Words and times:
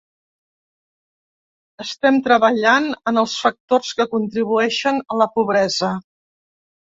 Estem 1.83 2.15
treballant 2.27 2.87
en 3.11 3.21
els 3.23 3.35
factors 3.43 3.91
que 3.99 4.09
contribueixen 4.15 4.97
a 5.13 5.19
la 5.23 5.29
pobresa. 5.39 5.91